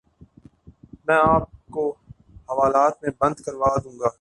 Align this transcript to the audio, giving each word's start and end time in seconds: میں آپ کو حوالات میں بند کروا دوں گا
میں 1.07 1.15
آپ 1.15 1.49
کو 1.71 1.89
حوالات 2.49 3.03
میں 3.03 3.11
بند 3.19 3.35
کروا 3.35 3.75
دوں 3.83 3.99
گا 3.99 4.09